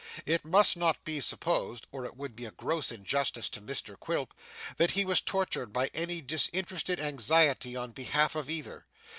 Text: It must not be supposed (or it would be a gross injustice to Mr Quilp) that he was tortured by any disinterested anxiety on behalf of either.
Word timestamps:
It 0.25 0.43
must 0.43 0.77
not 0.77 1.05
be 1.05 1.19
supposed 1.19 1.85
(or 1.91 2.05
it 2.05 2.17
would 2.17 2.35
be 2.35 2.45
a 2.45 2.49
gross 2.51 2.91
injustice 2.91 3.49
to 3.49 3.61
Mr 3.61 3.95
Quilp) 3.99 4.33
that 4.77 4.89
he 4.89 5.05
was 5.05 5.21
tortured 5.21 5.71
by 5.71 5.91
any 5.93 6.21
disinterested 6.21 6.99
anxiety 6.99 7.75
on 7.75 7.91
behalf 7.91 8.33
of 8.33 8.49
either. 8.49 8.87